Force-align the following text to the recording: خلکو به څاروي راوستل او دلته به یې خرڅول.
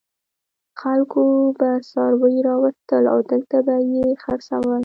خلکو 0.81 1.23
به 1.59 1.69
څاروي 1.91 2.37
راوستل 2.47 3.03
او 3.13 3.19
دلته 3.31 3.57
به 3.65 3.75
یې 3.93 4.05
خرڅول. 4.23 4.79